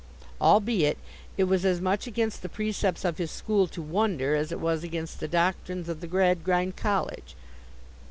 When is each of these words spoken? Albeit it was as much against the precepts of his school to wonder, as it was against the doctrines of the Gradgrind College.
Albeit 0.41 0.97
it 1.37 1.43
was 1.43 1.63
as 1.63 1.79
much 1.79 2.07
against 2.07 2.41
the 2.41 2.49
precepts 2.49 3.05
of 3.05 3.19
his 3.19 3.29
school 3.29 3.67
to 3.67 3.83
wonder, 3.83 4.33
as 4.33 4.51
it 4.51 4.59
was 4.59 4.83
against 4.83 5.19
the 5.19 5.27
doctrines 5.27 5.87
of 5.87 6.01
the 6.01 6.07
Gradgrind 6.07 6.75
College. 6.75 7.35